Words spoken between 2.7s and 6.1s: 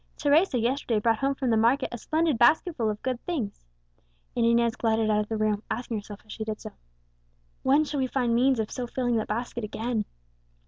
of good things." And Inez glided out of the room, asking